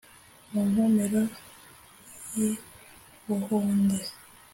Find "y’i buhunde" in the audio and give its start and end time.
2.35-3.97